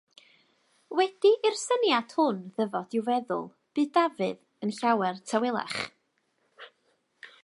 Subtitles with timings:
[0.99, 3.45] Wedi i'r syniad hwn ddyfod i'w feddwl,
[3.79, 5.79] bu Dafydd yn llawer tawelach.